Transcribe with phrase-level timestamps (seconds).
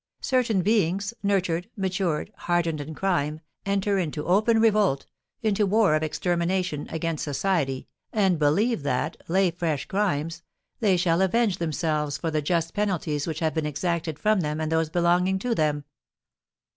[0.23, 5.05] Certain beings, nurtured, matured, hardened in crime, enter into open revolt,
[5.43, 10.41] into war of extermination, against society, and believe that, lay fresh crimes,
[10.79, 14.71] they shall avenge themselves for the just penalties which have been exacted from them and
[14.71, 15.83] those belonging to them.